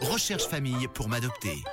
[0.00, 1.64] Recherche famille pour m'adopter.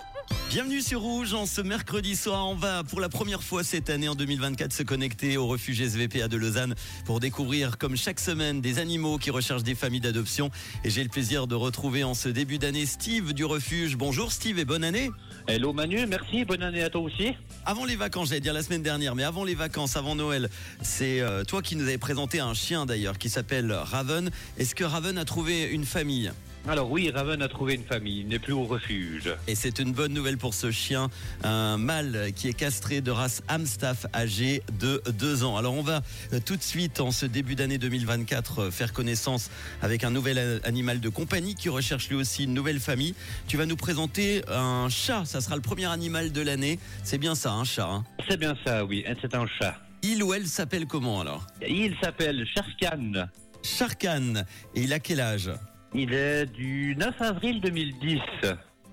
[0.49, 2.47] Bienvenue sur Rouge en ce mercredi soir.
[2.49, 6.27] On va pour la première fois cette année en 2024 se connecter au refuge SVPA
[6.27, 6.73] de Lausanne
[7.05, 10.49] pour découvrir comme chaque semaine des animaux qui recherchent des familles d'adoption.
[10.83, 13.97] Et j'ai le plaisir de retrouver en ce début d'année Steve du refuge.
[13.97, 15.11] Bonjour Steve et bonne année.
[15.47, 17.33] Hello Manu, merci, bonne année à toi aussi.
[17.67, 20.49] Avant les vacances, j'allais dire la semaine dernière, mais avant les vacances, avant Noël,
[20.81, 24.31] c'est euh, toi qui nous avais présenté un chien d'ailleurs qui s'appelle Raven.
[24.57, 26.31] Est-ce que Raven a trouvé une famille?
[26.67, 29.31] Alors oui, Raven a trouvé une famille, il n'est plus au refuge.
[29.47, 31.09] Et c'est une bonne nouvelle pour ce chien,
[31.43, 35.57] un mâle qui est castré de race Amstaff âgé de 2 ans.
[35.57, 36.01] Alors on va
[36.43, 39.51] tout de suite en ce début d'année 2024 euh, faire connaissance
[39.83, 43.13] avec un nouvel animal de compagnie qui recherche lui aussi une nouvelle famille.
[43.47, 46.79] Tu vas nous présenter un chat, ça sera le premier animal de l'année.
[47.03, 47.87] C'est bien ça, un chat.
[47.87, 48.03] hein?
[48.27, 49.75] C'est bien ça, oui, c'est un chat.
[50.01, 51.45] Il ou elle s'appelle comment alors?
[51.67, 53.27] Il s'appelle Sharkan.
[53.61, 54.43] Sharkan.
[54.73, 55.51] Et il a quel âge?
[55.97, 58.19] Il est du 9 avril 2010.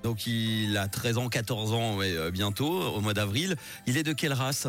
[0.04, 3.56] Donc il a 13 ans, 14 ans ouais, euh, bientôt, au mois d'avril.
[3.88, 4.68] Il est de quelle race?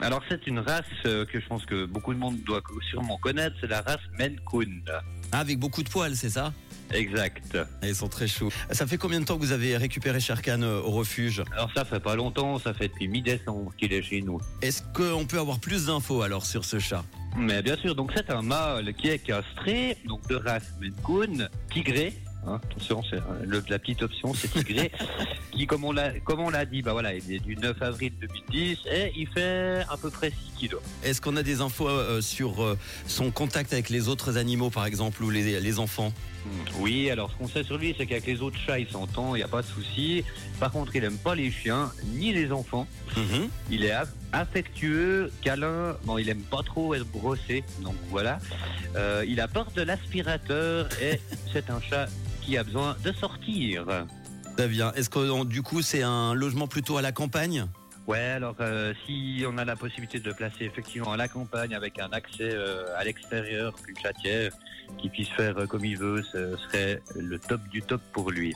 [0.00, 3.56] Alors c'est une race euh, que je pense que beaucoup de monde doit sûrement connaître,
[3.60, 4.66] c'est la race Maine Coon.
[5.32, 6.52] Ah, Avec beaucoup de poils, c'est ça?
[6.92, 7.56] Exact.
[7.82, 8.50] Ils sont très chauds.
[8.70, 11.42] Ça fait combien de temps que vous avez récupéré Sharkan euh, au refuge?
[11.52, 14.40] Alors ça fait pas longtemps, ça fait depuis mi-décembre qu'il est chez nous.
[14.62, 17.04] Est-ce qu'on peut avoir plus d'infos alors sur ce chat?
[17.36, 21.48] Mais bien sûr, donc c'est un mâle qui est castré, donc de race Maine Coon,
[21.72, 22.12] tigré.
[22.46, 24.90] Hein, attention, c'est, euh, le- la petite option, c'est tigré.
[25.52, 28.12] qui, comme on l'a, comme on l'a dit, bah voilà, il est du 9 avril
[28.20, 30.82] 2010 et il fait à peu près 6 kilos.
[31.02, 34.84] Est-ce qu'on a des infos euh, sur euh, son contact avec les autres animaux par
[34.84, 36.12] exemple ou les, les enfants?
[36.78, 39.38] Oui, alors ce qu'on sait sur lui, c'est qu'avec les autres chats, il s'entend, il
[39.38, 40.22] n'y a pas de souci.
[40.60, 42.86] Par contre, il aime pas les chiens ni les enfants.
[43.16, 43.48] Mhm.
[43.70, 45.96] Il est aff- affectueux, câlin.
[46.04, 48.38] Bon, il aime pas trop être brossé, donc voilà.
[48.94, 51.18] Euh, il a peur de l'aspirateur et
[51.50, 52.08] c'est un chat
[52.44, 53.86] qui a besoin de sortir.
[54.56, 54.92] Très bien.
[54.92, 57.66] Est-ce que du coup c'est un logement plutôt à la campagne?
[58.06, 61.74] Ouais, alors euh, si on a la possibilité de le placer effectivement à la campagne
[61.74, 64.52] avec un accès euh, à l'extérieur, une chatière
[64.98, 68.52] qui puisse faire euh, comme il veut, ce serait le top du top pour lui.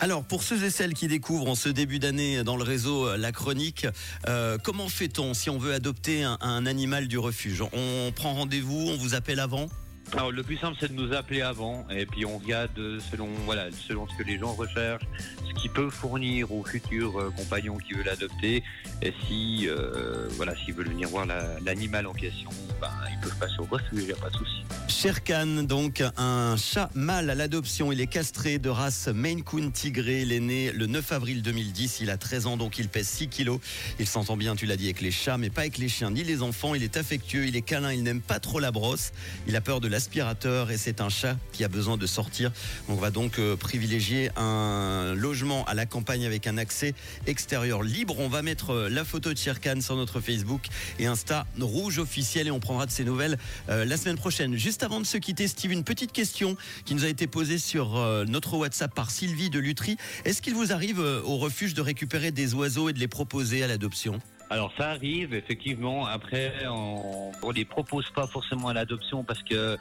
[0.00, 3.32] Alors, pour ceux et celles qui découvrent en ce début d'année dans le réseau La
[3.32, 3.86] Chronique,
[4.28, 7.62] euh, comment fait-on si on veut adopter un, un animal du refuge?
[7.74, 9.68] On prend rendez-vous, on vous appelle avant?
[10.12, 13.28] Alors le plus simple c'est de nous appeler avant et puis on regarde euh, selon
[13.44, 15.02] voilà selon ce que les gens recherchent,
[15.48, 18.62] ce qu'il peut fournir aux futurs euh, compagnons qui veulent l'adopter
[19.02, 22.48] et si euh, voilà s'ils veulent venir voir la- l'animal en question,
[22.80, 24.62] ben, ils peuvent passer au refuge, il n'y a pas de souci.
[24.88, 27.90] Sherkan, donc un chat mâle à l'adoption.
[27.92, 30.22] Il est castré de race Maine Coon Tigré.
[30.22, 31.98] Il est né le 9 avril 2010.
[32.00, 33.60] Il a 13 ans, donc il pèse 6 kilos.
[33.98, 36.22] Il s'entend bien, tu l'as dit, avec les chats, mais pas avec les chiens ni
[36.24, 36.74] les enfants.
[36.74, 39.12] Il est affectueux, il est câlin, il n'aime pas trop la brosse.
[39.46, 42.52] Il a peur de l'aspirateur et c'est un chat qui a besoin de sortir.
[42.86, 46.92] On va donc euh, privilégier un logement à la campagne avec un accès
[47.26, 48.18] extérieur libre.
[48.18, 50.66] On va mettre euh, la photo de Sherkan sur notre Facebook
[50.98, 53.38] et Insta rouge officiel et on prendra de ses nouvelles
[53.70, 54.54] euh, la semaine prochaine.
[54.54, 57.94] Juste avant de se quitter, Steve, une petite question qui nous a été posée sur
[58.28, 59.96] notre WhatsApp par Sylvie de Lutry.
[60.26, 63.66] Est-ce qu'il vous arrive au refuge de récupérer des oiseaux et de les proposer à
[63.66, 64.20] l'adoption?
[64.48, 66.06] Alors ça arrive effectivement.
[66.06, 69.76] Après, on, on les propose pas forcément à l'adoption parce que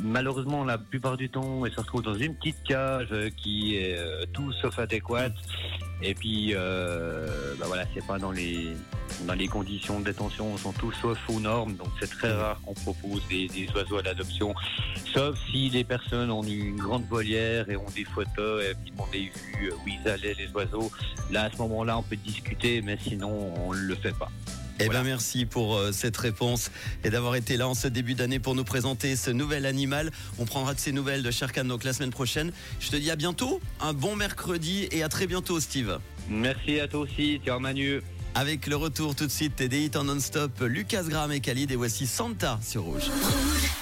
[0.00, 4.24] malheureusement la plupart du temps, ils se retrouvent dans une petite cage qui est euh,
[4.32, 5.34] tout sauf adéquate.
[6.02, 8.74] Et puis, euh, bah voilà, c'est pas dans les
[9.26, 11.74] dans les conditions de détention, ils sont tous sauf aux normes.
[11.76, 14.54] Donc c'est très rare qu'on propose des, des oiseaux à l'adoption,
[15.12, 19.06] sauf si les personnes ont une grande volière et ont des photos et puis ont
[19.12, 20.90] des vues où ils allaient les oiseaux.
[21.30, 24.30] Là, à ce moment-là, on peut discuter, mais sinon, on le fait pas.
[24.80, 25.00] Eh Voilà.
[25.00, 26.70] ben merci pour euh, cette réponse
[27.02, 30.12] et d'avoir été là en ce début d'année pour nous présenter ce nouvel animal.
[30.38, 32.52] On prendra de ces nouvelles de Sherkan donc la semaine prochaine.
[32.78, 35.98] Je te dis à bientôt, un bon mercredi et à très bientôt Steve.
[36.28, 38.02] Merci à toi aussi, tiens Manu.
[38.38, 41.74] Avec le retour tout de suite des hits en non-stop, Lucas Graham et Khalid et
[41.74, 43.10] voici Santa sur Rouge.
[43.10, 43.77] Rouge.